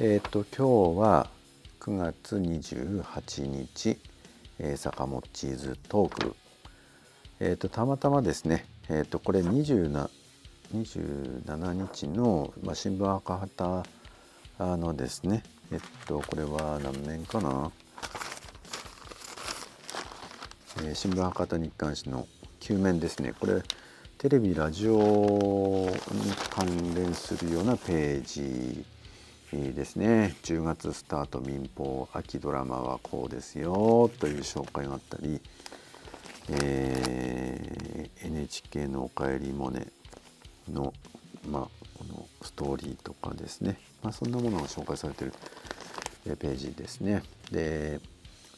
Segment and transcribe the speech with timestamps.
[0.00, 1.28] えっ、と今日は
[1.80, 3.98] 9月28日、
[4.60, 6.36] えー、坂本チーズトーク。
[7.40, 10.08] えっ、とたまたまですね、えっ、とこれ27
[10.72, 13.84] 27日の、まあ、新聞赤旗
[14.76, 15.42] のですね
[15.72, 17.72] えっとこれは何面かな、
[20.84, 22.28] えー、新聞博多日刊紙の
[22.60, 23.62] 9面ですねこれ
[24.18, 25.90] テレビラジオに
[26.50, 28.84] 関連するようなページ
[29.56, 35.40] ですね10月スタート民放秋ドラマはこうですよという紹介があったり、
[36.50, 39.86] えー、NHK の「おかえりモネ」
[40.70, 40.92] の、
[41.50, 41.62] まあ、
[41.98, 47.22] このストーリーとかですね、まあ、そんなものが紹介されているページですね。
[47.50, 48.00] で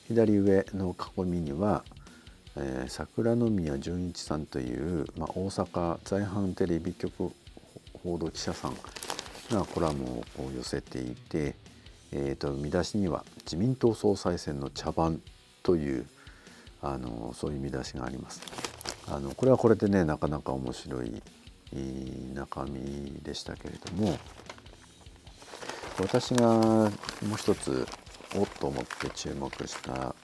[0.09, 1.85] 左上の囲みには、
[2.57, 7.31] えー、桜宮純一さんという、まあ、大阪在阪テレビ局
[8.03, 8.77] 報道記者さん
[9.51, 11.55] がコラムを寄せていて、
[12.13, 15.21] えーと、見出しには「自民党総裁選の茶番」
[15.63, 16.07] という
[16.83, 18.41] あのそういう見出しがあります。
[19.09, 21.23] あのこれはこれでねなかなか面白い
[22.35, 24.19] 中身でしたけれども
[25.99, 26.89] 私がも
[27.35, 27.87] う一つ
[28.37, 30.15] おっと思って注目した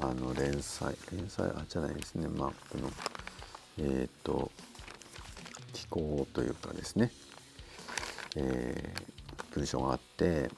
[0.00, 2.90] あの連載連載あじゃないですねまあこの
[3.78, 4.50] えっ、ー、と
[5.72, 7.10] 機構というかですね、
[8.36, 10.50] えー、文章があって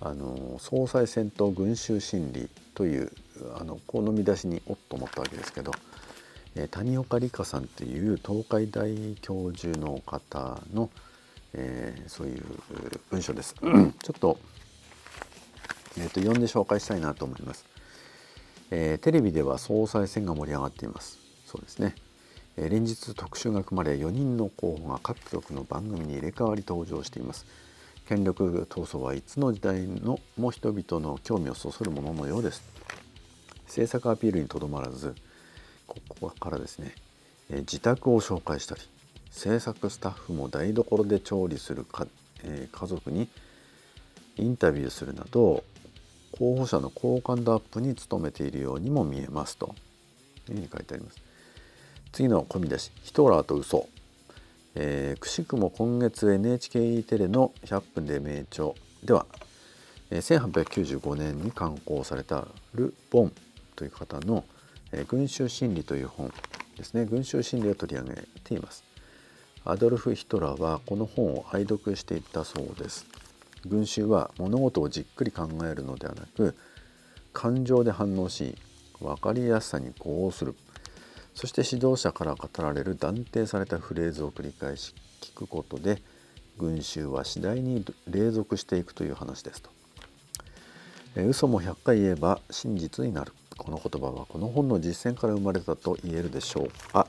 [0.00, 3.12] あの総裁選と群衆心理という
[3.58, 5.72] あのこの見出しにおっと思ったわけですけど
[6.56, 10.90] え谷岡理香さんという東海大教授の方の、
[11.52, 12.44] えー、そういう
[13.10, 13.54] 文章です。
[13.62, 14.38] ちょっと,、
[15.96, 17.64] えーと、読んで紹介したいなと思います、
[18.70, 21.18] えー、テレビでは総裁選が盛り上がっています。
[21.46, 21.94] そうですね。
[22.62, 27.46] え、連日特集が組まれ4人の候補が各局の番組に入れ替わり登場しています。
[28.06, 32.62] 権力闘争はいつの時代のも人々の興味をそそるもののようです。
[33.64, 35.14] 政策アピールにとどまらず
[35.86, 36.94] ここからですね、
[37.48, 38.82] え自宅を紹介したり
[39.30, 42.06] 制作スタッフも台所で調理するか、
[42.44, 43.26] え家族に
[44.36, 45.64] インタビューするなど
[46.32, 49.74] 候補者の好感度アップに努めているようにも見えますと
[50.50, 51.29] いうふうに書いてあります。
[52.12, 53.88] 次の込み出し「ヒトラーと嘘。
[54.74, 58.70] えー、くしくも今月 NHKE テレの「100分で名著」
[59.02, 59.26] では、
[60.10, 63.32] えー、1895年に刊行されたル・ボン
[63.74, 64.44] という方の
[64.92, 66.32] 「え群衆心理という本
[66.76, 67.04] ですね。
[67.04, 68.84] 群衆心理を取り上げています。
[69.64, 73.06] アドルフ・ヒトラーはこの本を愛読していたそうです。
[73.66, 76.56] 群衆は物事をじっくり考えるのではなく
[77.32, 78.56] 感情で反応し
[79.00, 80.54] 分かりやすさに呼応する。
[81.34, 86.02] そして指導者から語られる断定されたフレーズを繰り返し聞くことで
[86.58, 89.70] 群衆は次第に隷属していくという話ですと。
[91.16, 93.32] 嘘も100回言えば真実になる。
[93.60, 97.06] この言葉はこの本の実践から生まれたと言えるでしょうあ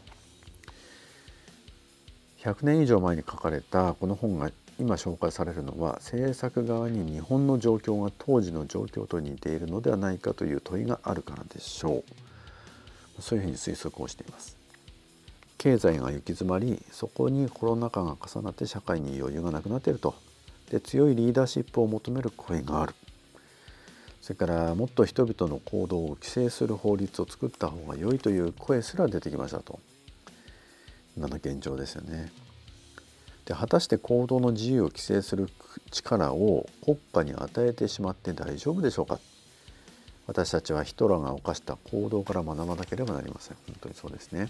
[2.44, 12.04] 100年以上前に書かれたこの本が今紹介されるのは制作側に日本の状況が当時の状況と似ているのではないかという問いがあるからでしょう。
[13.20, 14.58] そういうふうに推測をしています。
[15.58, 20.16] 経済が行き詰まりそこにコロナ禍が重なって社会に余裕がなくなっていると。
[20.72, 22.96] で強いリーダーシップを求める声がある。
[24.22, 29.80] それからもっと人々の行動を規制する法律を作った方が良いという声すら出てきましたと。
[31.18, 32.32] 今の現状ですよね。
[33.46, 35.50] で果たして行動の自由を規制する
[35.90, 39.20] 力を国家に与えてしまって大丈夫でしょうか。
[40.28, 43.58] 私たちはヒトラーが犯した行動から学ばなければなりません。
[43.68, 44.50] 本当にそうですね。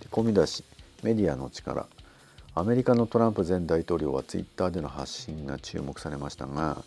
[0.00, 0.64] で込み出し
[1.02, 1.86] メディアの力。
[2.54, 6.84] アメリカのトランプ前大統領はツイッターでの発信が注目されましたが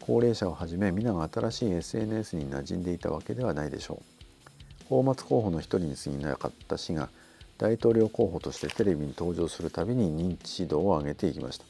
[0.00, 4.02] 高齢者をはじめ皆が新しい SNS に馴染んでいたわけではないでしょ
[4.90, 4.94] う。
[4.94, 7.08] 泡沫候補の一人に過ぎなかった氏が
[7.56, 11.64] 大統領候補としてテレビに登場するたびに認知度を上げていきました。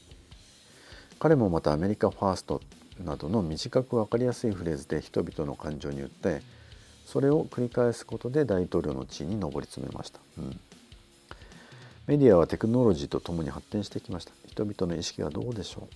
[1.19, 2.61] 彼もまたアメリカファースト
[3.03, 6.41] などの短く分かりやすいフレーズで人々の感情に訴え
[7.05, 10.59] それを繰り返すことで大統領の地位に上り詰めました、うん、
[12.07, 14.31] メディアはテクノロジーとともに発展してきました。
[14.47, 15.95] 人々の意識はどうでしょう。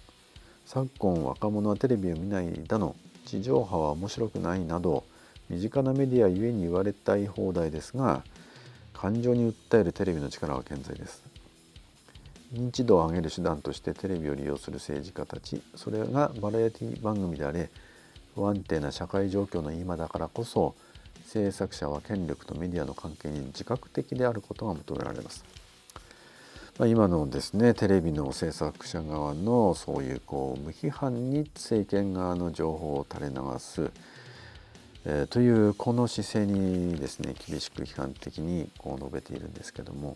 [0.65, 5.03] 昨今若者はテレビを見ないだの地上波は面白くないなど
[5.49, 8.23] 身近なメディアゆえに言われたい放題ですが
[8.93, 11.28] 感情に訴えるテレビの力は健在です。
[12.53, 17.69] 認知度を上げる手段としてテレビを利用する政治家たちそれがバラエティ番組であれ
[18.35, 20.75] 不安定な社会状況の今だからこそ
[21.25, 25.45] 制作者は権力とメディアの関係に自覚的であることが求められます。
[26.79, 33.91] まあ、今のですねテレビの制作者側のそういうこう無批判に政権側の情報を垂れ流す、
[35.03, 40.15] えー、というこの姿勢にですね厳しく批判的にこう述べているんですけども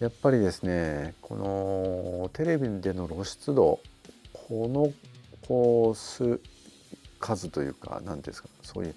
[0.00, 3.80] やっぱりですねこのテレビでの露出度
[4.32, 4.92] この
[5.46, 6.40] こう数
[7.20, 8.94] 数というか何ですかそういう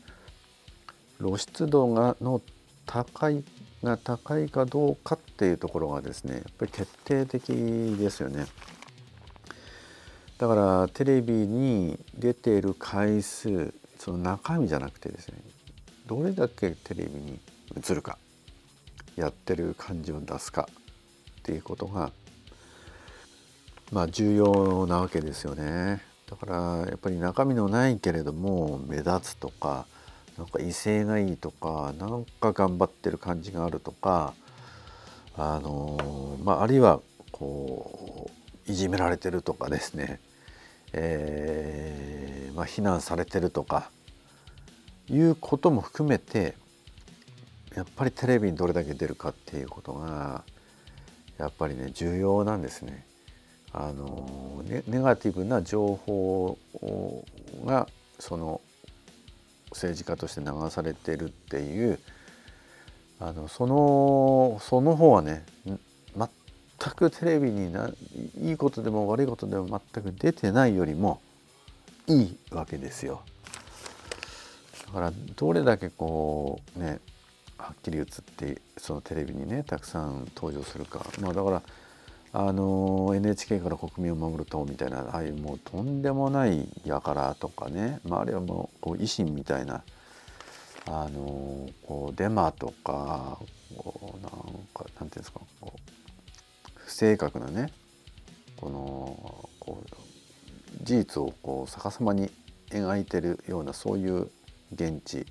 [1.19, 2.41] 露出度がの
[2.85, 3.43] 高い
[3.83, 7.47] が高いかどうかっていうところがですねやっぱり決定的
[7.97, 8.45] ですよね。
[10.37, 15.35] だからテレビに出ている回数その中身じゃなくてですね
[16.07, 17.39] どれだけテレビに
[17.77, 18.17] 映るか
[19.15, 20.67] やってる感じを出すか
[21.41, 22.11] っていうことが
[23.91, 26.01] まあ重要なわけですよね。
[26.29, 26.55] だから
[26.87, 29.85] やっぱり中身のないけれども目立つとか
[30.37, 34.33] なんか威勢がいいとかなんか頑張ってる感じがあるとか
[35.35, 37.01] あのまああるいは
[37.31, 38.29] こ
[38.67, 40.21] ういじめられてるとかですね、
[40.93, 43.89] えーまあ、非難されてるとか
[45.09, 46.55] いうことも含めて
[47.75, 50.43] やっぱりテレビにどれだけ出るかっていうことが
[51.37, 53.05] やっぱりね重要なんですね。
[53.73, 56.57] あのネガティブな情報
[57.65, 57.87] が
[58.19, 58.59] その
[59.71, 61.99] 政治家として流されてるっていう
[63.19, 66.27] あのそのその方はね全
[66.95, 67.91] くテレビにな
[68.39, 71.21] いいことでも悪いことでも全く出てないよりも
[72.07, 73.21] いいわけですよ。
[74.87, 76.99] だからどれだけこうね
[77.61, 81.05] はっきり映ってそのテレビにねたくさん登場するか。
[81.19, 81.61] まあだから
[82.33, 89.83] あの NHK から国民を守る党みたいなああいうもうとんでもない輩とかね、まあ、あるいはもうこう維新みたいな
[90.87, 93.37] あのこうデマとか
[93.77, 94.31] こうなん
[94.73, 95.79] かなんていうんですかこう
[96.75, 97.69] 不正確なね
[98.55, 102.31] このこう事実をこう逆さまに
[102.69, 104.29] 描いてるようなそういう
[104.73, 105.25] 現地、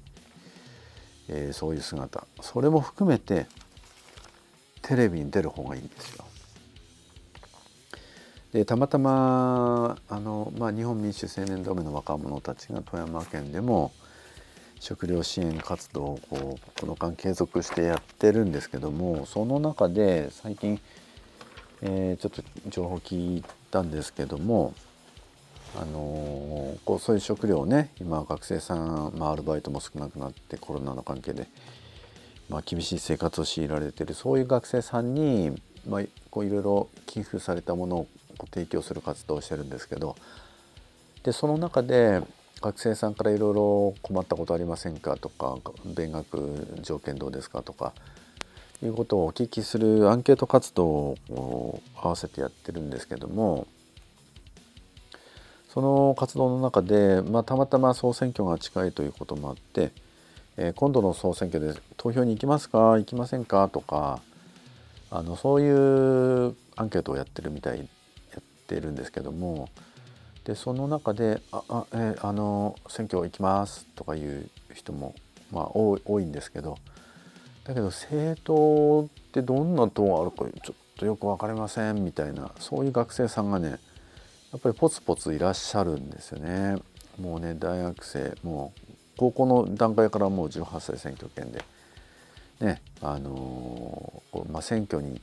[1.33, 3.47] えー、そういう姿それも含めて
[4.83, 6.25] テレビに出る方がいいんですよ。
[8.53, 13.93] でたまたまあの、まあ、日本民主青年同盟の若者たちが富山県でも
[14.81, 20.81] 食料支援活動をこうこの間継続してやってるんですけどもその中で最近、
[21.83, 24.75] えー、ちょっと情報聞いたんですけども
[25.77, 31.47] あのこうそういう食料をね今学生さん、まあ、アルバイトも少なくなってコロナの関係で、
[32.49, 35.53] まあ、厳しい生活を強いられてるそういう学生さんに、
[35.89, 38.07] まあ、こういろいろ寄付されたものを
[38.53, 40.17] 提供する活動をしてるんですけど
[41.23, 42.21] でその中で
[42.61, 47.93] 学生さんからいろいろ困ったことありませんかとか勉学条件どうですかとか
[48.83, 53.67] いうことをお聞きするアンケート活動を合わせてやってるんですけども
[55.73, 59.93] その活動の中で、まあ、たまたま総選挙が近いということもあって、
[60.57, 64.21] えー、今度の総選挙で投票に行きますか行きませんかとか
[65.13, 69.69] あのそういうアンケートをやってるみたいやってるんですけども
[70.45, 75.15] でその中で「ああ,、えー、あの選挙行きます」とかいう人も、
[75.53, 76.79] まあ、多い多いんですけど
[77.63, 83.79] だけど政党ってどんな党あるかちょっとよく分かりませんみたいなそういう学生さんがね
[84.53, 86.77] やっぱりポツポツいらっしゃるんですよね。
[87.21, 91.63] もうね大学生もう高校の段階からもう18歳選挙権で
[92.61, 95.21] ねあのー、まあ、選挙に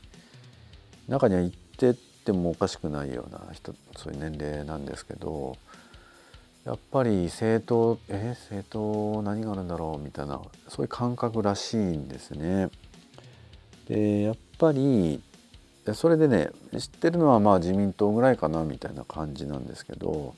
[1.07, 5.57] 中には行ってってもおかしくないような人そういう年齢なんですけど
[6.65, 12.69] やっぱり政党え政党何があるんだろうみたいなそういう感覚らしいんですね。
[13.87, 15.21] でやっぱり
[15.93, 20.35] それでね知ってるのはまあ自民党ぐらいかなみたいな感じなんですけど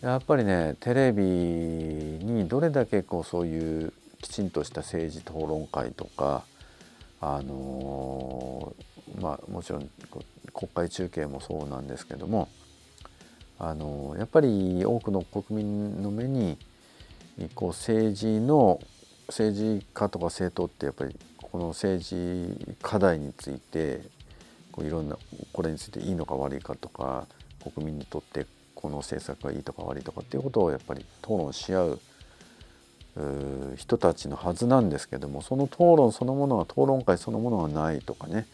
[0.00, 6.44] やっぱりねテレビにどれだけこうそういうきちんとした政治討論会とか
[7.20, 8.74] あの
[9.20, 9.90] まあもちろん
[10.52, 12.48] 国会中継もそうなんですけども
[13.58, 16.58] あのやっぱり多くの国民の目に
[17.54, 18.80] こう政治の
[19.28, 24.02] 政治家とか政党ってやっぱりこの政治課題について
[24.74, 25.16] こういろんな
[25.52, 27.28] これについていいのか悪いかとか
[27.72, 32.00] 国民にとってこの政策がいいとか悪いとかっていうことをやっぱり討論し合う
[33.76, 38.48] 人たちのはずなんですけどもその討論そのものは討論会そのものがないとかね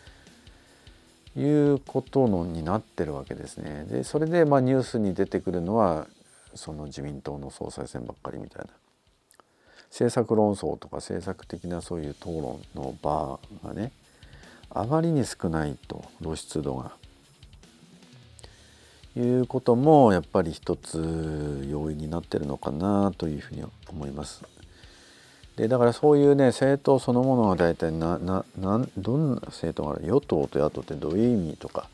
[1.39, 3.87] いうことのになってるわけですね。
[3.89, 6.07] でそれでまあニュースに出てくるのは
[6.55, 8.71] その自民党の総裁選ばっかりみたいな
[9.85, 13.93] 政策論争とか政策的なそういう討論の場がね
[14.71, 16.93] あまりに少ないと露出度が。
[19.17, 24.43] いうこともやっぱり一つ要因になってるのかなというふうに思います。
[25.57, 30.07] でだからそういうね政党そのものが大体なななどんな政党がある？
[30.07, 31.89] 与党と野党ってどういう意味とか。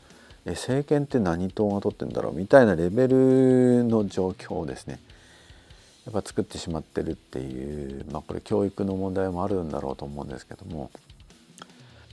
[0.45, 2.33] え政権って何党が取ってんだろう？
[2.33, 4.99] みたいなレベルの状況をですね。
[6.05, 10.89] やっぱ作ってしまってるっていう、まあ、これ教育の問題もあるんだろうと思うんですけども、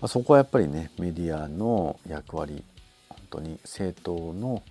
[0.04, 2.62] まあ、そこはやっぱりねメディアの役割
[3.08, 4.62] 本当に政党の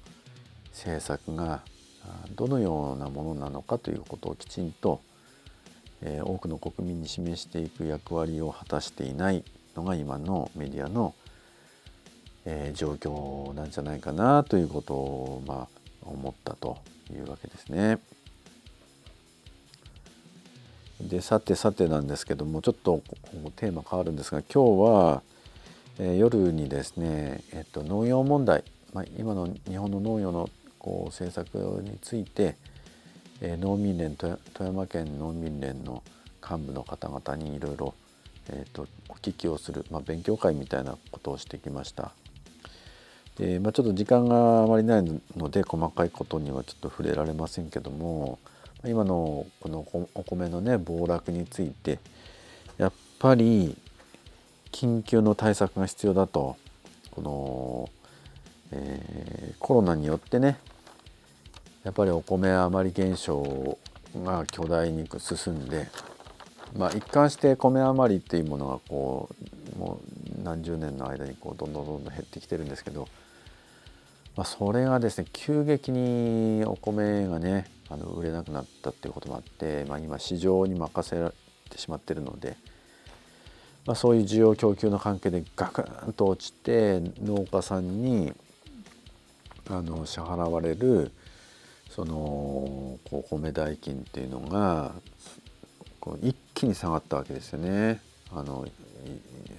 [0.69, 1.61] 政策が
[2.35, 5.01] どのようなものなのかということをきちんと
[6.05, 9.43] え、多くの国民に示していく役割を果たしていない
[9.75, 11.15] のが今のメディアの、
[12.45, 15.67] え、状況なんじゃないかなということを、まあ、
[16.01, 16.77] 思ったと
[17.11, 17.99] いうわけですね。
[21.13, 23.03] でさてさてなんですけどもちょっと
[23.55, 25.22] テーマ変わるんですが今日は、
[26.00, 32.58] えー、夜にですね、えっと、農業問題、まあ、今の日本の農業のこう政策について、
[33.39, 36.03] え農民連富山県農民連の
[36.41, 37.93] 幹部の方々にいろいろ
[38.50, 42.12] えー、とお聞きをする、まあ、勉強会みたいなことをしてきました。
[43.38, 48.38] でまあ、ちょっと時間があまりないので細かいことにはちょっと触れられませんけども
[48.85, 51.99] 今のこのお米のね暴落について
[52.77, 53.77] やっぱり
[54.71, 56.57] 緊急の対策が必要だと
[57.11, 57.89] この、
[58.71, 60.57] えー、コロナによってね
[61.83, 63.77] やっぱりお米余り減少
[64.23, 65.87] が巨大に進んで、
[66.77, 69.29] まあ、一貫して米余りっていうものがこ
[69.75, 69.99] うも
[70.39, 73.07] う何十年の間にこうどんどんどんどん減ってきてるんですけど、
[74.35, 81.33] まあ、それがですね急激にお米がねあの売れなくなったっていうこともあって、まあ、今市場に任せられ
[81.69, 82.57] てしまってるので、
[83.85, 88.33] まあ、そういう需要供給の関係でガクンと落ちて農家さんに
[89.69, 91.12] あの支払われる
[91.91, 94.93] そのこう米代金っていうのが
[96.00, 98.01] こう一気に下がったわけですよね。
[98.35, 98.65] あの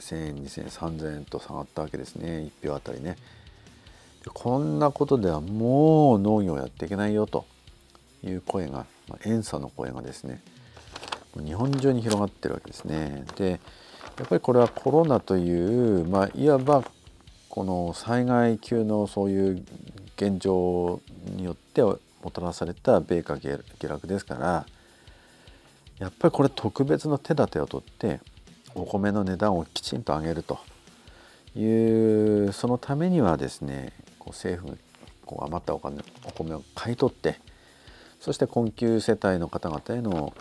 [0.00, 3.16] 1,000円2,000円3,000円と下がったわけですね1票あたりね。
[4.32, 7.44] こんなことではもう農業やっていけないよと
[8.24, 10.40] いう声が、まあ、遠の声がですね
[11.36, 13.24] 日本中に広がってるわけですね。
[13.36, 13.60] で
[14.18, 16.84] やっぱりこれはコロナという、まあ、いわば
[17.48, 19.64] この災害級のそういう
[20.16, 21.00] 現状
[21.36, 21.98] によっても
[22.32, 24.66] たらされた米価下落ですから
[25.98, 28.20] やっぱりこれ特別の手立てを取って
[28.74, 30.58] お米の値段をきちんと上げると
[31.56, 34.78] いうそのためにはですねこう政府
[35.36, 37.40] が余ったお金お米を買い取って
[38.24, 40.32] そして困窮世帯の方々への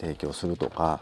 [0.00, 0.98] 提供するとか。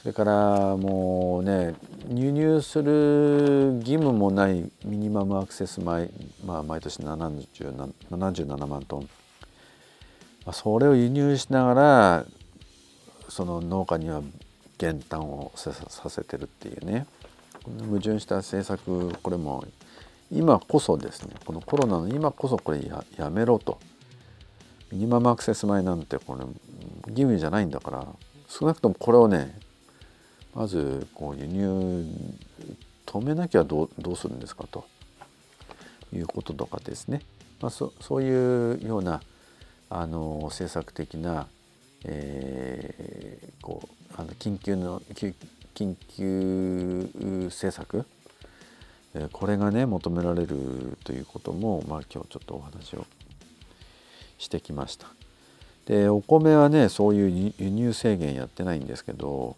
[0.00, 1.74] それからもうね
[2.08, 6.08] 輸入する義務もないミニマムアクセス米、
[6.46, 9.08] まあ、毎年77万トン、
[10.46, 12.24] まあ、それを輸入しながら
[13.28, 14.22] その農家には
[14.78, 15.72] 減反をさ
[16.08, 17.08] せてるっていうね。
[17.80, 19.64] 矛盾した政策これも
[20.30, 21.34] 今こそですね。
[21.44, 23.80] このコロナの今こそこれややめろと。
[24.92, 26.40] ミニマムアクセス米なんてこれ
[27.08, 28.06] 義務じゃないんだから
[28.48, 29.58] 少なくともこれをね
[30.54, 32.06] まずこう輸入
[33.06, 34.84] 止めなきゃどうどうするんですかと
[36.12, 37.22] いうこととかですね、
[37.60, 39.22] まあ、そそういうような
[39.90, 41.46] あの政策的な、
[42.04, 45.00] えー、こうあの緊急の
[45.74, 47.10] 緊急
[47.46, 48.04] 政策
[49.32, 53.06] これがね求められるということも、まあ、今日ちょっとお話を
[54.38, 55.08] してきました。
[55.86, 59.56] でお米はねそういう輸入制限やってないんですけど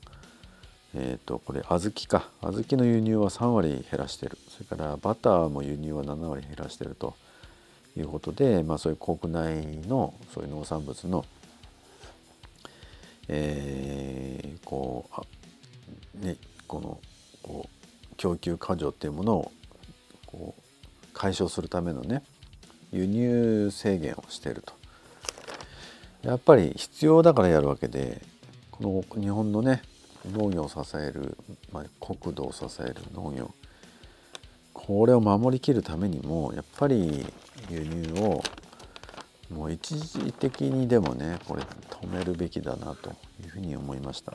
[0.95, 7.15] えー、とこれ小豆か小豆の輸入は3割減らしてるそれからバターも輸入は7割減らしてると
[7.97, 11.25] いうことで、まあ、そういう国内のそういう農産物の、
[13.29, 15.09] えー、こ
[16.21, 16.99] うねこの
[17.43, 17.69] こ
[18.13, 19.53] う供給過剰っていうものを
[20.27, 20.63] こう
[21.13, 22.23] 解消するためのね
[22.93, 24.73] 輸入制限をしていると
[26.23, 28.21] やっぱり必要だからやるわけで
[28.71, 29.83] この日本のね
[30.31, 31.37] 農業を支える、
[31.73, 33.51] まあ、国土を支える農業
[34.75, 37.27] これを守りきるためにもやっぱり
[37.71, 38.43] 輸入を
[39.51, 43.11] もう一時的にでもねこれ止めるべきだなと
[43.43, 44.35] いうふうに思いました。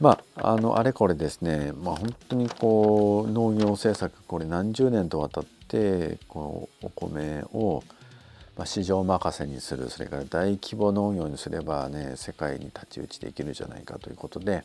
[0.00, 7.82] まあ、あのあれこれですね、まあ、本当にこう農業政策これ何十年とわたっててこのお米を
[8.58, 14.64] ま、市場任せにするそれから大規模農業にすればね世界に太刀打ちできるじゃないかということで、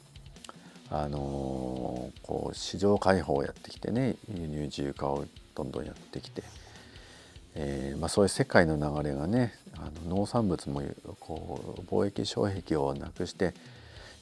[0.90, 6.44] あのこう市場開放をやってきてね輸入自由化をどんどんやってきて、
[7.56, 10.82] えー、まあ、そういう世界の流れがねあの農産物も
[11.20, 13.54] こう貿易障壁をなくして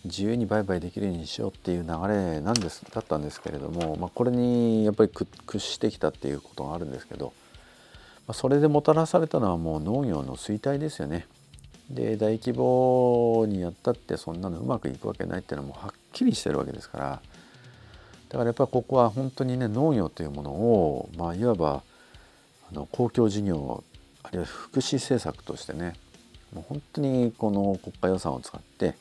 [0.05, 7.33] 自由に売買できるようにしようっていう流れなんですだったんですけれども、まあ、これにやっぱり屈してきたっていうことがあるんですけど、
[8.27, 11.27] まあ、それでもたらされたのはもう農業の衰退ですよね。
[11.89, 17.21] で大規模にやったってそんなのうまくいくわけないっていうのはもうはっきりしてるわけですから
[18.29, 21.83] だからやっぱりここは本当にね農業というものを、まあ、いわば
[22.71, 23.83] あの公共事業
[24.23, 25.95] あるいは福祉政策としてね
[26.53, 28.95] もう本当にこの国家予算を使って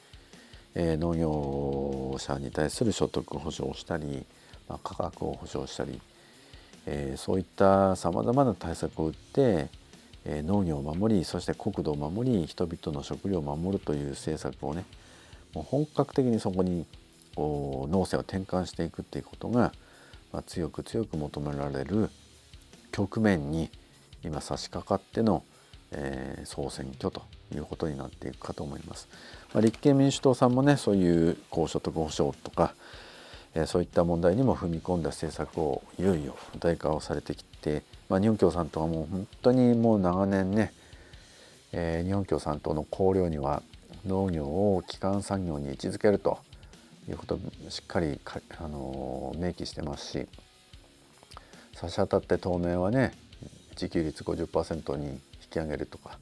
[0.74, 4.24] えー、農業者に対する所得保障をしたり、
[4.68, 6.00] まあ、価格を保障したり、
[6.86, 9.68] えー、そういったさまざまな対策を打って、
[10.24, 14.84] えー、農業を守りそして国土を守り人々の食料を守るという政策をね
[15.54, 16.86] もう本格的にそこに
[17.34, 19.72] こう農政を転換していくっていうことが、
[20.32, 22.10] まあ、強く強く求められる
[22.92, 23.70] 局面に
[24.22, 25.42] 今差し掛かっての、
[25.92, 27.22] えー、総選挙と
[27.54, 29.08] いうことになっていくかと思います。
[29.52, 32.74] まあ、立憲民主党さんもねそういう高所得保障とか、
[33.54, 40.72] えー、そういった問題にも踏み込んだ政策をいよいよ具体化をされてきて、まあ、日本共産党はもう本当にもう長年ね、
[41.72, 43.62] えー、日本共産党の綱領には
[44.06, 46.38] 農業を基幹産業に位置づけると
[47.08, 48.20] いうことをしっかり、
[48.58, 50.26] あの、明記してますし
[51.74, 53.12] 差し当たって当面はね
[53.72, 55.18] 自給率50%に
[55.50, 56.18] き上げるとか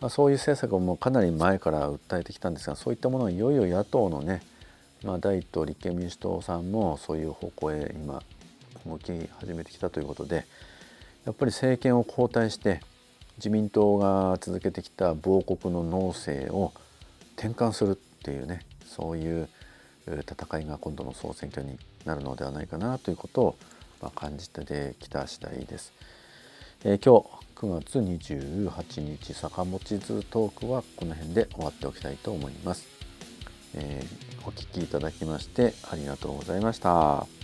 [0.00, 4.42] まあ、そういう政策をもうかなり前から訴えてきたんですがそういったものをいよいよ野党のね、
[5.02, 8.22] まあ、第一党立憲民主党さんもそういう方向へ今
[8.86, 10.46] 動き始めてきたということで
[11.24, 12.80] やっぱり政権を交代して
[13.38, 16.72] 自民党が続けてきた亡国の農政を
[17.36, 19.48] 転換するっていうねそういう
[20.06, 23.56] 戦いが今度の総選挙になるのではないかなということを、
[24.14, 25.92] 感じてきた次第です。
[26.84, 32.86] えー、今日9月28日坂持図トークはこの辺で終わっておきたいと思います。
[33.74, 37.37] えー、お聴きいただきましてありがとうございました。